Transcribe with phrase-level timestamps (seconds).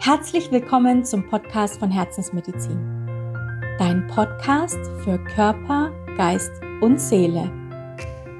[0.00, 2.78] Herzlich willkommen zum Podcast von Herzensmedizin.
[3.78, 7.50] Dein Podcast für Körper, Geist und Seele.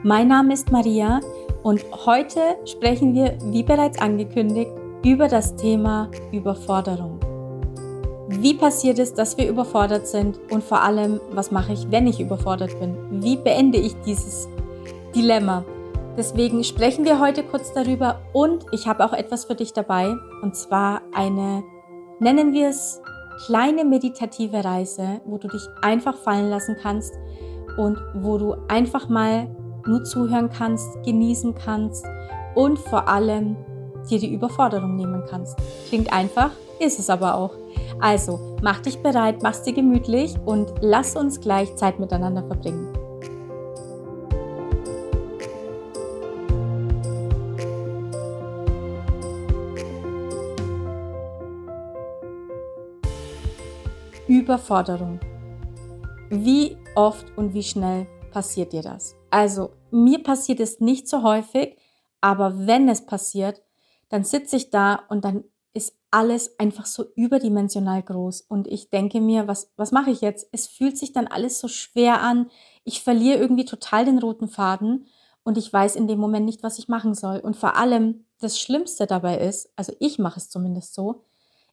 [0.04, 1.20] Mein Name ist Maria
[1.64, 4.70] und heute sprechen wir, wie bereits angekündigt,
[5.04, 7.18] über das Thema Überforderung.
[8.28, 12.20] Wie passiert es, dass wir überfordert sind und vor allem, was mache ich, wenn ich
[12.20, 12.96] überfordert bin?
[13.20, 14.48] Wie beende ich dieses
[15.12, 15.64] Dilemma?
[16.18, 20.56] Deswegen sprechen wir heute kurz darüber und ich habe auch etwas für dich dabei und
[20.56, 21.62] zwar eine,
[22.18, 23.00] nennen wir es,
[23.46, 27.14] kleine meditative Reise, wo du dich einfach fallen lassen kannst
[27.76, 29.46] und wo du einfach mal
[29.86, 32.04] nur zuhören kannst, genießen kannst
[32.56, 33.56] und vor allem
[34.10, 35.56] dir die Überforderung nehmen kannst.
[35.88, 37.54] Klingt einfach, ist es aber auch.
[38.00, 42.97] Also, mach dich bereit, mach's dir gemütlich und lass uns gleich Zeit miteinander verbringen.
[54.48, 55.20] Überforderung.
[56.30, 59.14] Wie oft und wie schnell passiert dir das?
[59.28, 61.76] Also mir passiert es nicht so häufig,
[62.22, 63.62] aber wenn es passiert,
[64.08, 65.44] dann sitze ich da und dann
[65.74, 70.48] ist alles einfach so überdimensional groß und ich denke mir, was, was mache ich jetzt?
[70.50, 72.50] Es fühlt sich dann alles so schwer an.
[72.84, 75.08] Ich verliere irgendwie total den roten Faden
[75.44, 77.40] und ich weiß in dem Moment nicht, was ich machen soll.
[77.40, 81.26] Und vor allem das Schlimmste dabei ist, also ich mache es zumindest so,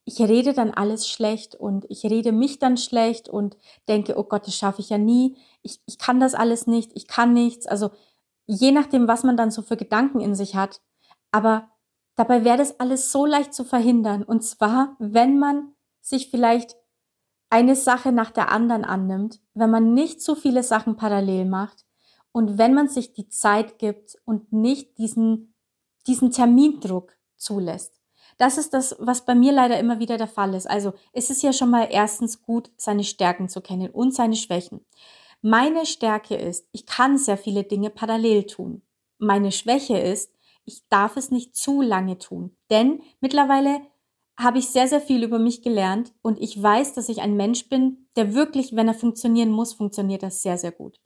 [0.05, 4.45] ich rede dann alles schlecht und ich rede mich dann schlecht und denke, oh Gott,
[4.45, 5.35] das schaffe ich ja nie.
[5.63, 7.65] Ich, ich kann das alles nicht, ich kann nichts.
[7.65, 7.89] Also
[8.45, 10.81] je nachdem, was man dann so für Gedanken in sich hat.
[11.31, 11.69] Aber
[12.15, 14.23] dabei wäre das alles so leicht zu verhindern.
[14.23, 16.75] Und zwar, wenn man sich vielleicht
[17.49, 21.83] eine Sache nach der anderen annimmt, wenn man nicht zu viele Sachen parallel macht
[22.31, 25.55] und wenn man sich die Zeit gibt und nicht diesen,
[26.05, 28.04] diesen Termindruck zulässt.
[28.37, 30.69] Das ist das, was bei mir leider immer wieder der Fall ist.
[30.69, 34.85] Also es ist ja schon mal erstens gut, seine Stärken zu kennen und seine Schwächen.
[35.41, 38.81] Meine Stärke ist, ich kann sehr viele Dinge parallel tun.
[39.19, 40.31] Meine Schwäche ist,
[40.65, 42.57] ich darf es nicht zu lange tun.
[42.69, 43.81] Denn mittlerweile
[44.37, 47.69] habe ich sehr, sehr viel über mich gelernt und ich weiß, dass ich ein Mensch
[47.69, 50.99] bin, der wirklich, wenn er funktionieren muss, funktioniert das sehr, sehr gut.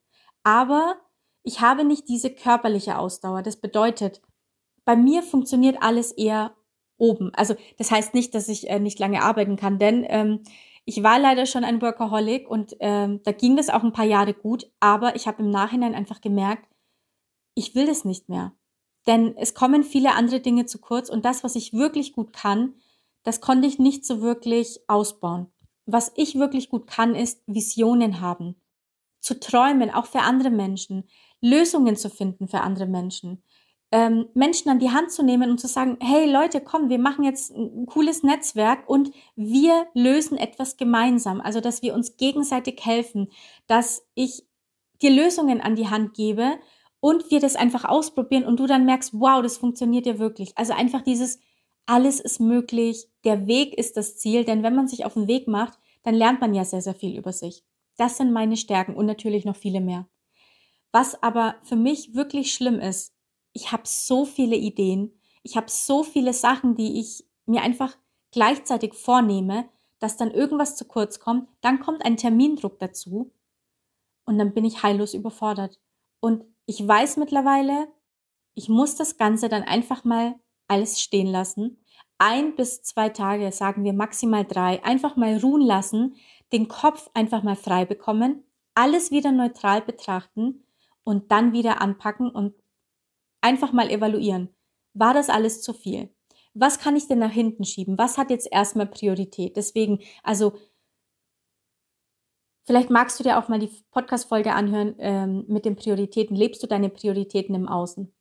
[0.44, 0.96] Aber
[1.44, 3.44] ich habe nicht diese körperliche Ausdauer.
[3.44, 4.22] Das bedeutet,
[4.86, 6.56] bei mir funktioniert alles eher
[7.00, 7.32] oben.
[7.34, 10.44] Also das heißt nicht, dass ich äh, nicht lange arbeiten kann, denn ähm,
[10.86, 14.34] ich war leider schon ein Workaholic und ähm, da ging das auch ein paar Jahre
[14.34, 16.68] gut, aber ich habe im Nachhinein einfach gemerkt,
[17.56, 18.54] ich will das nicht mehr.
[19.08, 22.76] Denn es kommen viele andere Dinge zu kurz und das, was ich wirklich gut kann,
[23.24, 25.48] das konnte ich nicht so wirklich ausbauen.
[25.86, 28.56] Was ich wirklich gut kann, ist Visionen haben,
[29.20, 31.08] zu träumen, auch für andere Menschen,
[31.42, 33.44] Lösungen zu finden für andere Menschen,
[33.92, 37.24] ähm, Menschen an die Hand zu nehmen und zu sagen, hey Leute, komm, wir machen
[37.24, 41.42] jetzt ein cooles Netzwerk und wir lösen etwas gemeinsam.
[41.42, 43.30] Also, dass wir uns gegenseitig helfen,
[43.68, 44.46] dass ich
[45.02, 46.60] dir Lösungen an die Hand gebe
[47.00, 50.58] und wir das einfach ausprobieren und du dann merkst, wow, das funktioniert ja wirklich.
[50.58, 51.40] Also einfach dieses,
[51.86, 55.48] alles ist möglich, der Weg ist das Ziel, denn wenn man sich auf den Weg
[55.48, 57.64] macht, dann lernt man ja sehr, sehr viel über sich.
[57.98, 60.08] Das sind meine Stärken und natürlich noch viele mehr.
[60.92, 63.14] Was aber für mich wirklich schlimm ist,
[63.60, 65.12] ich habe so viele Ideen,
[65.44, 67.98] ich habe so viele Sachen, die ich mir einfach
[68.32, 69.68] gleichzeitig vornehme,
[70.00, 73.34] dass dann irgendwas zu kurz kommt, dann kommt ein Termindruck dazu
[74.26, 75.78] und dann bin ich heillos überfordert.
[76.22, 77.90] Und ich weiß mittlerweile,
[78.54, 80.36] ich muss das Ganze dann einfach mal
[80.68, 81.84] alles stehen lassen.
[82.18, 86.16] Ein bis zwei Tage, sagen wir maximal drei, einfach mal ruhen lassen,
[86.54, 88.44] den Kopf einfach mal frei bekommen,
[88.74, 90.64] alles wieder neutral betrachten
[91.04, 92.54] und dann wieder anpacken und
[93.42, 94.50] einfach mal evaluieren.
[94.94, 96.14] War das alles zu viel?
[96.54, 97.98] Was kann ich denn nach hinten schieben?
[97.98, 99.56] Was hat jetzt erstmal Priorität?
[99.56, 100.54] Deswegen, also
[102.66, 106.36] vielleicht magst du dir auch mal die Podcast-Folge anhören ähm, mit den Prioritäten.
[106.36, 108.14] Lebst du deine Prioritäten im Außen?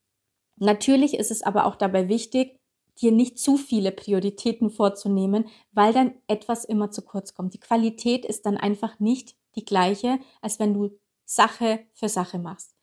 [0.56, 2.58] Natürlich ist es aber auch dabei wichtig,
[3.00, 7.54] dir nicht zu viele Prioritäten vorzunehmen, weil dann etwas immer zu kurz kommt.
[7.54, 12.74] Die Qualität ist dann einfach nicht die gleiche, als wenn du Sache für Sache machst.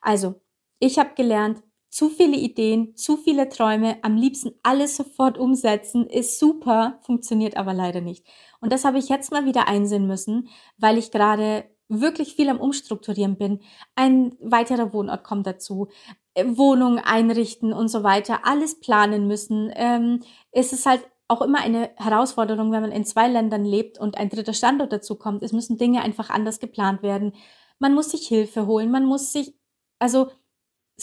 [0.00, 0.40] Also,
[0.78, 1.62] ich habe gelernt,
[1.92, 7.74] zu viele Ideen, zu viele Träume, am liebsten alles sofort umsetzen, ist super, funktioniert aber
[7.74, 8.26] leider nicht.
[8.62, 10.48] Und das habe ich jetzt mal wieder einsehen müssen,
[10.78, 13.60] weil ich gerade wirklich viel am Umstrukturieren bin.
[13.94, 15.88] Ein weiterer Wohnort kommt dazu,
[16.32, 19.70] äh, Wohnung einrichten und so weiter, alles planen müssen.
[19.74, 24.16] Ähm, es ist halt auch immer eine Herausforderung, wenn man in zwei Ländern lebt und
[24.16, 25.42] ein dritter Standort dazu kommt.
[25.42, 27.34] Es müssen Dinge einfach anders geplant werden.
[27.78, 29.54] Man muss sich Hilfe holen, man muss sich,
[29.98, 30.30] also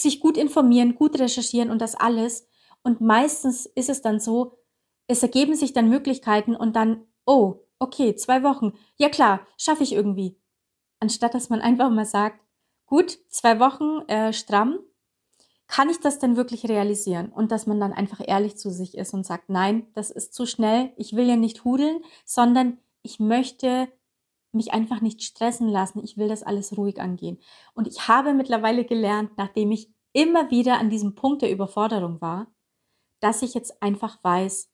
[0.02, 2.48] sich gut informieren, gut recherchieren und das alles.
[2.84, 4.58] Und meistens ist es dann so,
[5.08, 9.94] es ergeben sich dann Möglichkeiten und dann, oh, okay, zwei Wochen, ja klar, schaffe ich
[9.94, 10.38] irgendwie.
[11.00, 12.40] Anstatt dass man einfach mal sagt,
[12.86, 14.80] gut, zwei Wochen äh, stramm,
[15.68, 17.30] kann ich das denn wirklich realisieren?
[17.30, 20.46] Und dass man dann einfach ehrlich zu sich ist und sagt, nein, das ist zu
[20.46, 23.88] schnell, ich will ja nicht hudeln, sondern ich möchte
[24.52, 27.40] mich einfach nicht stressen lassen, ich will das alles ruhig angehen.
[27.74, 32.48] Und ich habe mittlerweile gelernt, nachdem ich immer wieder an diesem Punkt der Überforderung war,
[33.20, 34.72] dass ich jetzt einfach weiß,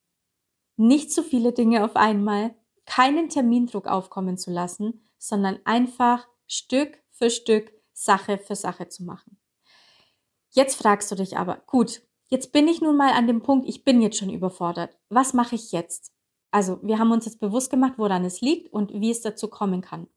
[0.77, 2.55] nicht zu viele Dinge auf einmal,
[2.85, 9.39] keinen Termindruck aufkommen zu lassen, sondern einfach Stück für Stück, Sache für Sache zu machen.
[10.51, 13.83] Jetzt fragst du dich aber, gut, jetzt bin ich nun mal an dem Punkt, ich
[13.83, 14.97] bin jetzt schon überfordert.
[15.09, 16.14] Was mache ich jetzt?
[16.51, 19.81] Also wir haben uns jetzt bewusst gemacht, woran es liegt und wie es dazu kommen
[19.81, 20.07] kann.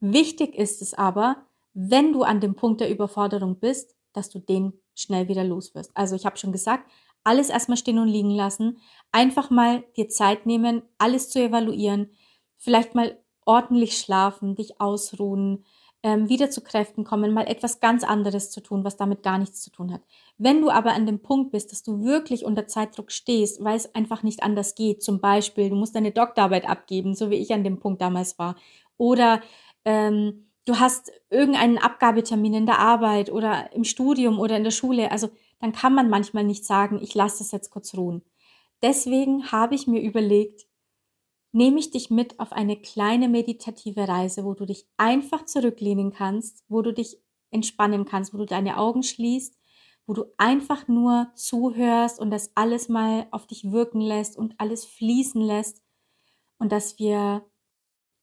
[0.00, 4.72] Wichtig ist es aber, wenn du an dem Punkt der Überforderung bist, dass du den
[4.94, 5.96] schnell wieder los wirst.
[5.96, 6.90] Also ich habe schon gesagt,
[7.24, 8.78] alles erstmal stehen und liegen lassen,
[9.12, 12.10] einfach mal dir Zeit nehmen, alles zu evaluieren,
[12.58, 13.16] vielleicht mal
[13.46, 15.64] ordentlich schlafen, dich ausruhen,
[16.02, 19.62] ähm, wieder zu Kräften kommen, mal etwas ganz anderes zu tun, was damit gar nichts
[19.62, 20.02] zu tun hat.
[20.36, 23.94] Wenn du aber an dem Punkt bist, dass du wirklich unter Zeitdruck stehst, weil es
[23.94, 27.64] einfach nicht anders geht, zum Beispiel, du musst deine Doktorarbeit abgeben, so wie ich an
[27.64, 28.56] dem Punkt damals war,
[28.96, 29.40] oder
[29.84, 35.10] ähm, du hast irgendeinen Abgabetermin in der Arbeit oder im Studium oder in der Schule,
[35.10, 35.28] also
[35.60, 38.22] dann kann man manchmal nicht sagen, ich lasse das jetzt kurz ruhen.
[38.82, 40.66] Deswegen habe ich mir überlegt,
[41.52, 46.64] nehme ich dich mit auf eine kleine meditative Reise, wo du dich einfach zurücklehnen kannst,
[46.68, 47.18] wo du dich
[47.50, 49.58] entspannen kannst, wo du deine Augen schließt,
[50.06, 54.84] wo du einfach nur zuhörst und das alles mal auf dich wirken lässt und alles
[54.84, 55.82] fließen lässt
[56.58, 57.44] und dass wir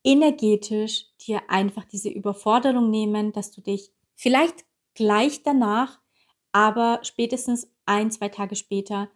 [0.03, 4.65] energetisch dir einfach diese Überforderung nehmen, dass du dich vielleicht
[4.95, 5.99] gleich danach,
[6.51, 9.09] aber spätestens ein, zwei Tage später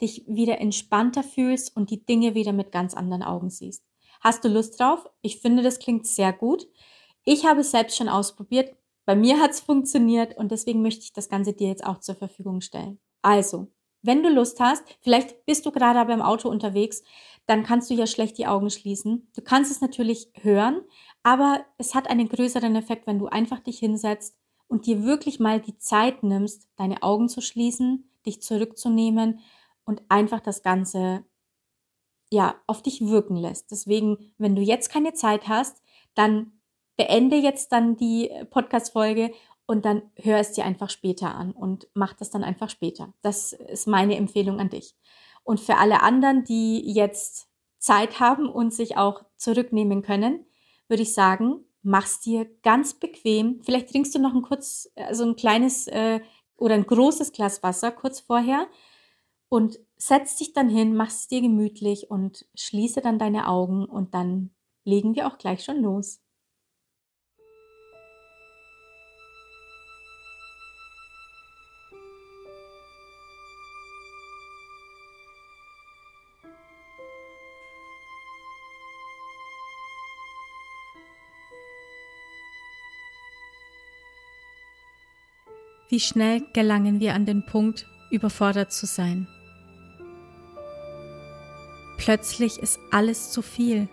[0.00, 3.84] dich wieder entspannter fühlst und die Dinge wieder mit ganz anderen Augen siehst.
[4.20, 5.06] Hast du Lust drauf?
[5.22, 6.66] Ich finde, das klingt sehr gut.
[7.24, 8.74] Ich habe es selbst schon ausprobiert.
[9.06, 12.14] Bei mir hat es funktioniert und deswegen möchte ich das Ganze dir jetzt auch zur
[12.14, 13.00] Verfügung stellen.
[13.22, 13.68] Also,
[14.02, 17.02] wenn du Lust hast, vielleicht bist du gerade beim Auto unterwegs,
[17.46, 19.28] dann kannst du ja schlecht die Augen schließen.
[19.34, 20.82] Du kannst es natürlich hören,
[21.22, 24.38] aber es hat einen größeren Effekt, wenn du einfach dich hinsetzt
[24.68, 29.40] und dir wirklich mal die Zeit nimmst, deine Augen zu schließen, dich zurückzunehmen
[29.90, 31.24] und einfach das Ganze
[32.30, 33.72] ja auf dich wirken lässt.
[33.72, 35.82] Deswegen, wenn du jetzt keine Zeit hast,
[36.14, 36.52] dann
[36.96, 39.32] beende jetzt dann die Podcast-Folge
[39.66, 43.12] und dann hör es dir einfach später an und mach das dann einfach später.
[43.20, 44.94] Das ist meine Empfehlung an dich.
[45.42, 47.48] Und für alle anderen, die jetzt
[47.80, 50.46] Zeit haben und sich auch zurücknehmen können,
[50.86, 53.60] würde ich sagen, mach's dir ganz bequem.
[53.64, 56.20] Vielleicht trinkst du noch ein kurz, also ein kleines äh,
[56.56, 58.68] oder ein großes Glas Wasser kurz vorher
[59.50, 64.14] und setz dich dann hin, machst es dir gemütlich und schließe dann deine Augen und
[64.14, 64.50] dann
[64.84, 66.20] legen wir auch gleich schon los.
[85.88, 89.26] Wie schnell gelangen wir an den Punkt, überfordert zu sein?
[92.00, 93.86] Plötzlich ist alles zu viel.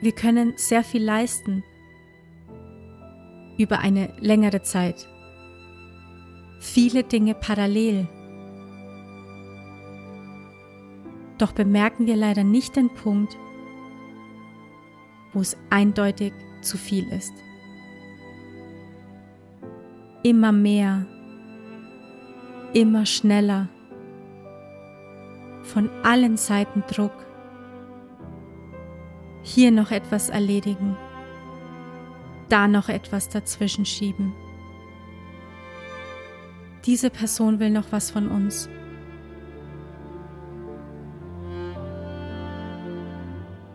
[0.00, 1.62] Wir können sehr viel leisten
[3.56, 5.06] über eine längere Zeit.
[6.58, 8.08] Viele Dinge parallel.
[11.38, 13.36] Doch bemerken wir leider nicht den Punkt,
[15.32, 16.32] wo es eindeutig
[16.62, 17.32] zu viel ist
[20.22, 21.06] immer mehr,
[22.72, 23.68] immer schneller,
[25.62, 27.12] von allen Seiten Druck,
[29.42, 30.96] hier noch etwas erledigen,
[32.48, 34.32] da noch etwas dazwischen schieben.
[36.86, 38.68] Diese Person will noch was von uns.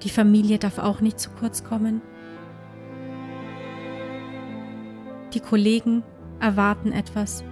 [0.03, 2.01] Die Familie darf auch nicht zu kurz kommen.
[5.33, 6.03] Die Kollegen
[6.39, 7.43] erwarten etwas.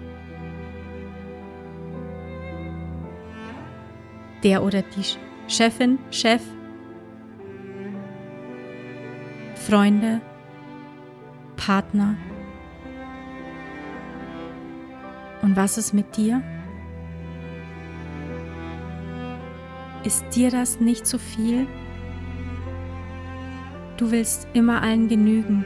[4.44, 5.04] Der oder die
[5.48, 6.42] Chefin, Chef,
[9.56, 10.22] Freunde,
[11.56, 12.16] Partner.
[15.42, 16.42] Und was ist mit dir?
[20.04, 21.68] Ist dir das nicht zu viel?
[23.96, 25.64] Du willst immer allen genügen.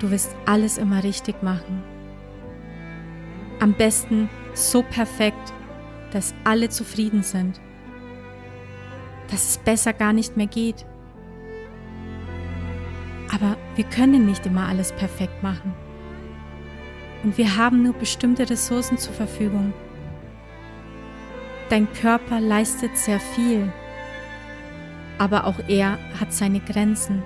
[0.00, 1.82] du wirst alles immer richtig machen.
[3.60, 5.52] Am besten so perfekt,
[6.12, 7.60] dass alle zufrieden sind.
[9.30, 10.86] Dass es besser gar nicht mehr geht.
[13.32, 15.74] Aber wir können nicht immer alles perfekt machen.
[17.24, 19.72] Und wir haben nur bestimmte Ressourcen zur Verfügung.
[21.70, 23.72] Dein Körper leistet sehr viel,
[25.18, 27.22] aber auch er hat seine Grenzen.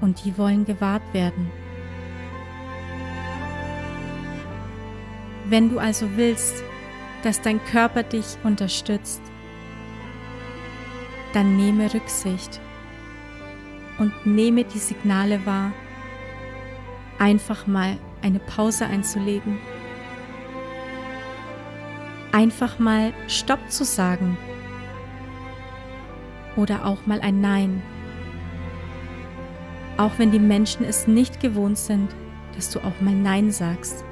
[0.00, 1.50] Und die wollen gewahrt werden.
[5.52, 6.64] Wenn du also willst,
[7.22, 9.20] dass dein Körper dich unterstützt,
[11.34, 12.58] dann nehme Rücksicht
[13.98, 15.72] und nehme die Signale wahr,
[17.18, 19.58] einfach mal eine Pause einzulegen,
[22.32, 24.38] einfach mal Stopp zu sagen
[26.56, 27.82] oder auch mal ein Nein,
[29.98, 32.08] auch wenn die Menschen es nicht gewohnt sind,
[32.56, 34.02] dass du auch mal Nein sagst.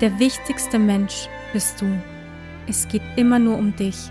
[0.00, 2.02] Der wichtigste Mensch bist du.
[2.66, 4.10] Es geht immer nur um dich.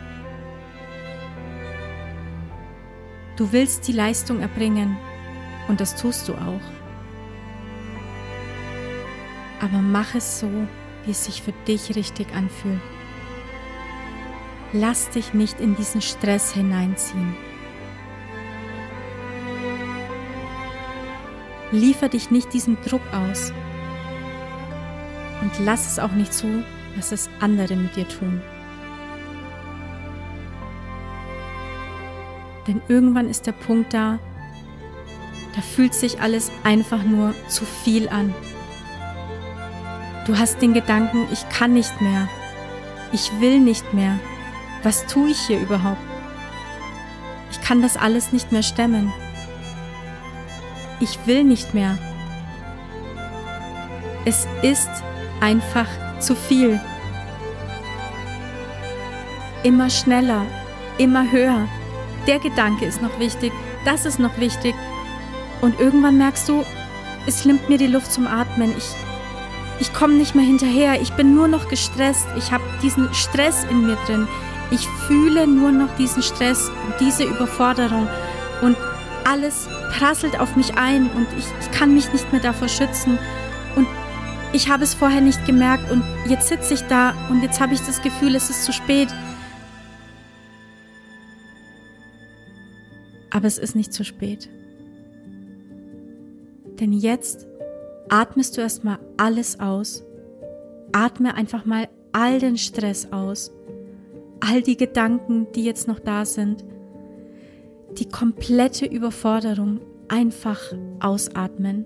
[3.37, 4.95] Du willst die Leistung erbringen
[5.67, 6.61] und das tust du auch.
[9.61, 10.49] Aber mach es so,
[11.05, 12.81] wie es sich für dich richtig anfühlt.
[14.73, 17.35] Lass dich nicht in diesen Stress hineinziehen.
[21.71, 23.51] Liefer dich nicht diesem Druck aus
[25.49, 26.63] und lass es auch nicht zu,
[26.95, 28.41] dass es andere mit dir tun.
[32.67, 34.19] Denn irgendwann ist der Punkt da,
[35.55, 38.33] da fühlt sich alles einfach nur zu viel an.
[40.27, 42.29] Du hast den Gedanken, ich kann nicht mehr,
[43.11, 44.19] ich will nicht mehr,
[44.83, 46.01] was tue ich hier überhaupt?
[47.51, 49.11] Ich kann das alles nicht mehr stemmen.
[50.99, 51.97] Ich will nicht mehr.
[54.25, 54.89] Es ist
[55.41, 55.87] einfach
[56.19, 56.79] zu viel.
[59.63, 60.45] Immer schneller,
[60.97, 61.67] immer höher
[62.29, 63.51] der Gedanke ist noch wichtig,
[63.85, 64.75] das ist noch wichtig.
[65.61, 66.63] Und irgendwann merkst du,
[67.25, 68.73] es nimmt mir die Luft zum Atmen.
[68.77, 68.95] Ich,
[69.79, 71.01] ich komme nicht mehr hinterher.
[71.01, 72.27] Ich bin nur noch gestresst.
[72.37, 74.27] Ich habe diesen Stress in mir drin.
[74.69, 78.07] Ich fühle nur noch diesen Stress, diese Überforderung.
[78.61, 78.77] Und
[79.25, 79.67] alles
[79.97, 83.17] prasselt auf mich ein und ich, ich kann mich nicht mehr davor schützen.
[84.51, 87.81] Ich habe es vorher nicht gemerkt und jetzt sitze ich da und jetzt habe ich
[87.81, 89.07] das Gefühl, es ist zu spät.
[93.29, 94.49] Aber es ist nicht zu spät.
[96.79, 97.45] Denn jetzt
[98.09, 100.03] atmest du erstmal alles aus.
[100.93, 103.51] Atme einfach mal all den Stress aus.
[104.39, 106.65] All die Gedanken, die jetzt noch da sind.
[107.99, 110.59] Die komplette Überforderung einfach
[111.01, 111.85] ausatmen.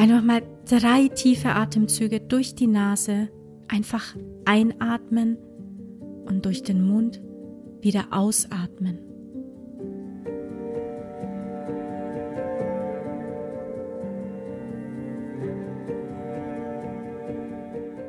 [0.00, 3.28] Einfach mal drei tiefe Atemzüge durch die Nase.
[3.68, 4.16] Einfach
[4.46, 5.36] einatmen
[6.24, 7.20] und durch den Mund
[7.82, 8.98] wieder ausatmen.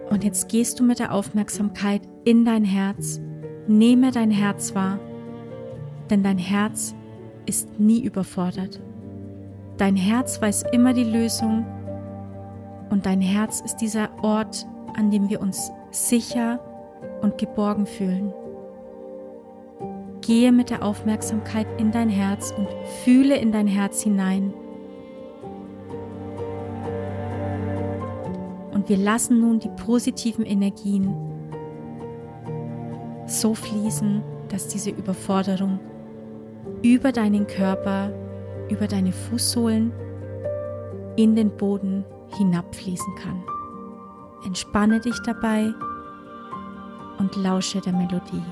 [0.09, 3.19] Und jetzt gehst du mit der Aufmerksamkeit in dein Herz,
[3.67, 4.97] nehme dein Herz wahr,
[6.09, 6.95] denn dein Herz
[7.45, 8.81] ist nie überfordert.
[9.75, 11.65] Dein Herz weiß immer die Lösung
[12.91, 16.59] und dein Herz ist dieser Ort, an dem wir uns sicher
[17.21, 18.33] und geborgen fühlen.
[20.19, 22.67] Gehe mit der Aufmerksamkeit in dein Herz und
[23.03, 24.53] fühle in dein Herz hinein.
[28.73, 31.15] Und wir lassen nun die positiven Energien
[33.25, 35.79] so fließen, dass diese Überforderung
[36.81, 38.11] über deinen Körper,
[38.69, 39.93] über deine Fußsohlen
[41.15, 42.03] in den Boden
[42.35, 43.43] hinabfließen kann.
[44.43, 45.73] Entspanne dich dabei
[47.19, 48.43] und lausche der Melodie.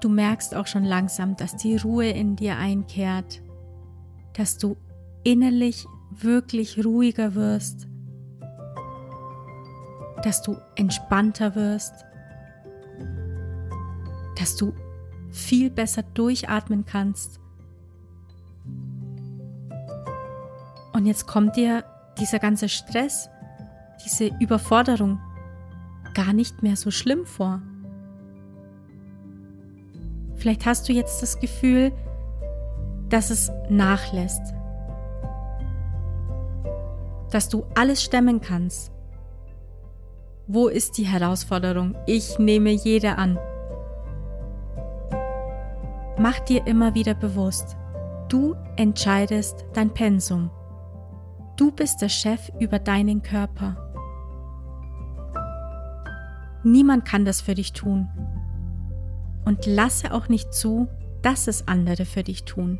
[0.00, 3.42] Du merkst auch schon langsam, dass die Ruhe in dir einkehrt,
[4.34, 4.76] dass du
[5.24, 7.88] innerlich wirklich ruhiger wirst,
[10.22, 12.04] dass du entspannter wirst,
[14.36, 14.72] dass du
[15.30, 17.40] viel besser durchatmen kannst.
[20.92, 21.84] Und jetzt kommt dir
[22.18, 23.28] dieser ganze Stress,
[24.04, 25.20] diese Überforderung
[26.14, 27.62] gar nicht mehr so schlimm vor.
[30.38, 31.92] Vielleicht hast du jetzt das Gefühl,
[33.08, 34.54] dass es nachlässt,
[37.30, 38.92] dass du alles stemmen kannst.
[40.46, 41.94] Wo ist die Herausforderung?
[42.06, 43.38] Ich nehme jede an.
[46.18, 47.76] Mach dir immer wieder bewusst,
[48.28, 50.50] du entscheidest dein Pensum.
[51.56, 53.76] Du bist der Chef über deinen Körper.
[56.62, 58.08] Niemand kann das für dich tun.
[59.48, 60.88] Und lasse auch nicht zu,
[61.22, 62.78] dass es andere für dich tun.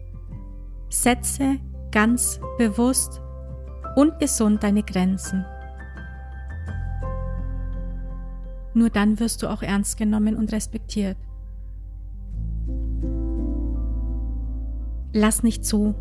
[0.90, 1.56] Setze
[1.90, 3.22] ganz bewusst
[3.96, 5.46] und gesund deine Grenzen.
[8.74, 11.16] Nur dann wirst du auch ernst genommen und respektiert.
[15.14, 15.94] Lass nicht zu,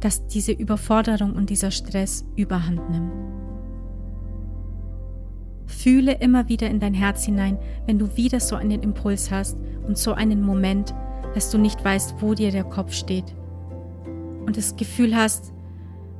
[0.00, 3.12] dass diese Überforderung und dieser Stress überhand nimmt.
[5.66, 9.98] Fühle immer wieder in dein Herz hinein, wenn du wieder so einen Impuls hast und
[9.98, 10.94] so einen Moment,
[11.34, 13.34] dass du nicht weißt, wo dir der Kopf steht.
[14.46, 15.52] Und das Gefühl hast,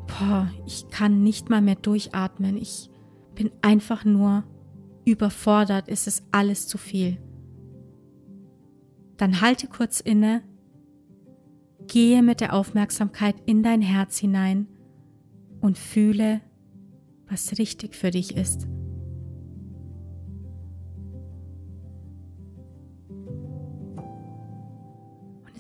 [0.07, 2.91] boah, ich kann nicht mal mehr durchatmen, ich
[3.35, 4.45] bin einfach nur
[5.05, 7.19] überfordert, es ist alles zu viel.
[9.17, 10.43] Dann halte kurz inne
[11.87, 14.67] Gehe mit der Aufmerksamkeit in dein Herz hinein
[15.61, 16.41] und fühle,
[17.29, 18.67] was richtig für dich ist.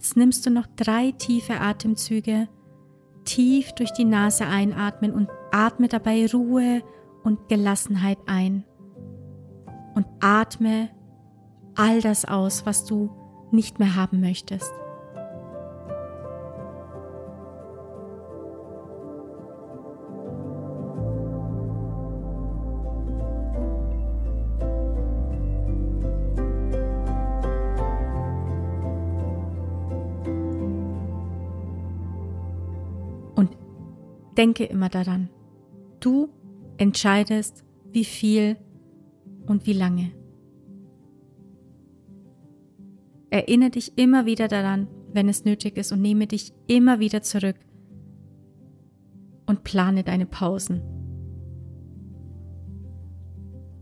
[0.06, 2.48] Jetzt nimmst du noch drei tiefe Atemzüge,
[3.24, 6.82] tief durch die Nase einatmen und atme dabei Ruhe
[7.24, 8.64] und Gelassenheit ein.
[9.96, 10.90] Und atme
[11.74, 13.10] all das aus, was du
[13.50, 14.72] nicht mehr haben möchtest.
[34.36, 35.30] Denke immer daran,
[36.00, 36.28] du
[36.76, 38.56] entscheidest, wie viel
[39.46, 40.12] und wie lange.
[43.30, 47.56] Erinnere dich immer wieder daran, wenn es nötig ist und nehme dich immer wieder zurück
[49.46, 50.82] und plane deine Pausen.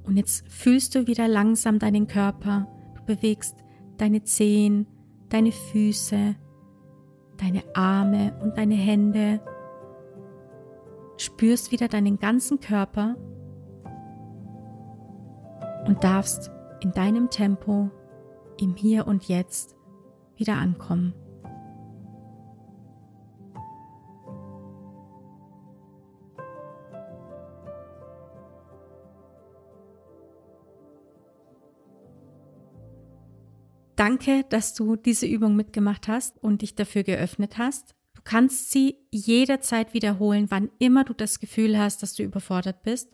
[0.04, 3.56] Und jetzt fühlst du wieder langsam deinen Körper, du bewegst
[3.96, 4.86] deine Zehen,
[5.30, 6.36] deine Füße,
[7.38, 9.40] deine Arme und deine Hände
[11.16, 13.16] spürst wieder deinen ganzen Körper
[15.86, 16.50] und darfst
[16.80, 17.90] in deinem Tempo
[18.60, 19.74] im Hier und Jetzt
[20.36, 21.14] wieder ankommen.
[33.96, 37.94] Danke, dass du diese Übung mitgemacht hast und dich dafür geöffnet hast
[38.24, 43.10] kannst sie jederzeit wiederholen, wann immer du das Gefühl hast, dass du überfordert bist.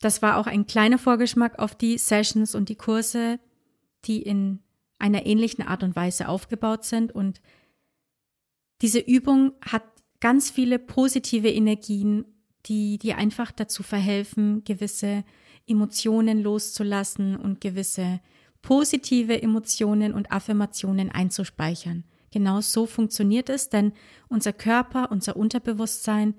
[0.00, 3.38] Das war auch ein kleiner Vorgeschmack auf die Sessions und die Kurse,
[4.04, 4.58] die in
[4.98, 7.12] einer ähnlichen Art und Weise aufgebaut sind.
[7.12, 7.40] Und
[8.80, 9.84] diese Übung hat
[10.20, 12.24] ganz viele positive Energien,
[12.66, 15.24] die dir einfach dazu verhelfen, gewisse
[15.66, 18.20] Emotionen loszulassen und gewisse
[18.60, 22.04] positive Emotionen und Affirmationen einzuspeichern.
[22.32, 23.92] Genau so funktioniert es, denn
[24.28, 26.34] unser Körper, unser Unterbewusstsein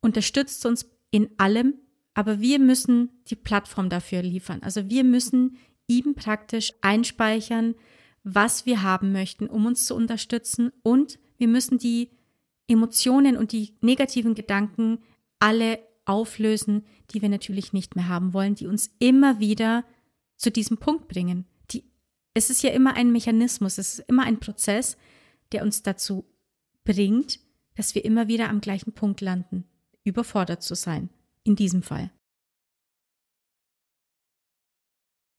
[0.00, 1.74] unterstützt uns in allem,
[2.14, 4.62] aber wir müssen die Plattform dafür liefern.
[4.62, 5.58] Also wir müssen
[5.88, 7.74] ihm praktisch einspeichern,
[8.22, 12.10] was wir haben möchten, um uns zu unterstützen und wir müssen die
[12.68, 14.98] Emotionen und die negativen Gedanken
[15.38, 19.84] alle auflösen, die wir natürlich nicht mehr haben wollen, die uns immer wieder
[20.36, 21.46] zu diesem Punkt bringen.
[22.36, 24.98] Es ist ja immer ein Mechanismus, es ist immer ein Prozess,
[25.52, 26.26] der uns dazu
[26.84, 27.40] bringt,
[27.76, 29.64] dass wir immer wieder am gleichen Punkt landen,
[30.04, 31.08] überfordert zu sein,
[31.44, 32.10] in diesem Fall.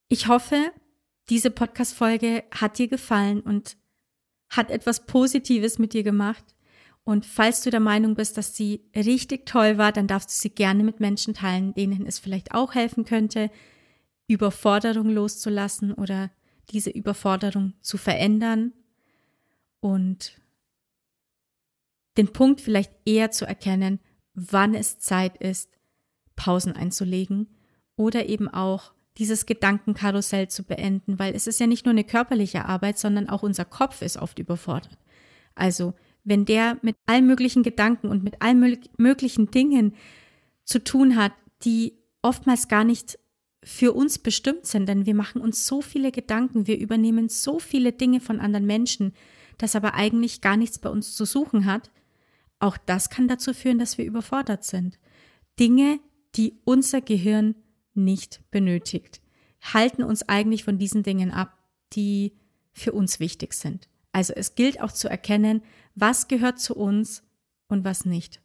[0.08, 0.72] Ich hoffe,
[1.30, 3.78] diese Podcast-Folge hat dir gefallen und
[4.50, 6.56] hat etwas Positives mit dir gemacht.
[7.04, 10.50] Und falls du der Meinung bist, dass sie richtig toll war, dann darfst du sie
[10.50, 13.52] gerne mit Menschen teilen, denen es vielleicht auch helfen könnte,
[14.28, 16.32] Überforderung loszulassen oder
[16.70, 18.74] diese Überforderung zu verändern
[19.80, 20.40] und
[22.18, 24.00] den Punkt vielleicht eher zu erkennen,
[24.34, 25.70] wann es Zeit ist,
[26.36, 27.48] Pausen einzulegen
[27.96, 32.66] oder eben auch dieses Gedankenkarussell zu beenden, weil es ist ja nicht nur eine körperliche
[32.66, 34.98] Arbeit, sondern auch unser Kopf ist oft überfordert.
[35.56, 39.96] Also, wenn der mit allen möglichen Gedanken und mit allen möglichen Dingen
[40.66, 41.32] zu tun hat,
[41.64, 43.18] die oftmals gar nicht
[43.68, 47.92] für uns bestimmt sind, denn wir machen uns so viele Gedanken, wir übernehmen so viele
[47.92, 49.14] Dinge von anderen Menschen,
[49.58, 51.92] das aber eigentlich gar nichts bei uns zu suchen hat,
[52.60, 55.00] auch das kann dazu führen, dass wir überfordert sind.
[55.60, 56.00] Dinge,
[56.36, 57.56] die unser Gehirn
[57.94, 59.22] nicht benötigt,
[59.62, 61.58] halten uns eigentlich von diesen Dingen ab,
[61.94, 62.38] die
[62.72, 63.90] für uns wichtig sind.
[64.14, 65.62] Also es gilt auch zu erkennen,
[65.94, 67.24] was gehört zu uns
[67.68, 68.42] und was nicht.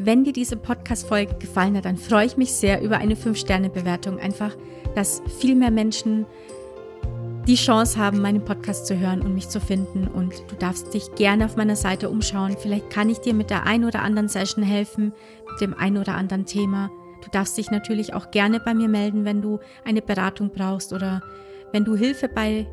[0.00, 4.20] Wenn dir diese Podcast-Folge gefallen hat, dann freue ich mich sehr über eine 5-Sterne-Bewertung.
[4.20, 4.56] Einfach,
[4.94, 6.24] dass viel mehr Menschen
[7.48, 10.06] die Chance haben, meinen Podcast zu hören und mich zu finden.
[10.06, 12.54] Und du darfst dich gerne auf meiner Seite umschauen.
[12.56, 15.12] Vielleicht kann ich dir mit der ein oder anderen Session helfen,
[15.50, 16.92] mit dem ein oder anderen Thema.
[17.24, 21.22] Du darfst dich natürlich auch gerne bei mir melden, wenn du eine Beratung brauchst oder
[21.72, 22.68] wenn du Hilfe bei,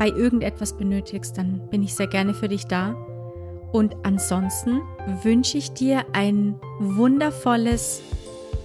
[0.00, 2.96] bei irgendetwas benötigst, dann bin ich sehr gerne für dich da.
[3.76, 4.80] Und ansonsten
[5.22, 8.00] wünsche ich dir ein wundervolles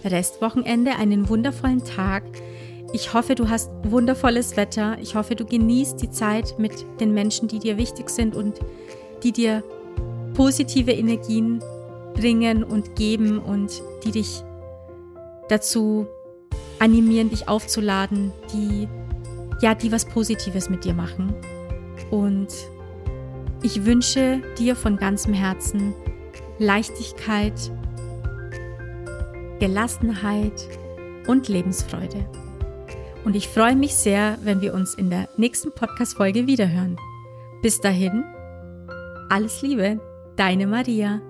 [0.06, 2.24] Restwochenende, einen wundervollen Tag.
[2.94, 4.98] Ich hoffe, du hast wundervolles Wetter.
[5.02, 6.72] Ich hoffe, du genießt die Zeit mit
[7.02, 8.62] den Menschen, die dir wichtig sind und
[9.22, 9.66] die dir
[10.34, 11.62] positive Energien
[12.14, 14.46] bringen und geben und die dich
[15.50, 16.08] dazu
[16.80, 18.88] animieren, dich aufzuladen, die
[19.60, 21.36] ja, die was Positives mit dir machen.
[22.12, 22.48] Und
[23.64, 25.94] ich wünsche dir von ganzem Herzen
[26.58, 27.54] Leichtigkeit,
[29.60, 30.68] Gelassenheit
[31.28, 32.26] und Lebensfreude.
[33.24, 36.98] Und ich freue mich sehr, wenn wir uns in der nächsten Podcast-Folge wiederhören.
[37.62, 38.24] Bis dahin,
[39.30, 40.00] alles Liebe,
[40.36, 41.22] deine Maria.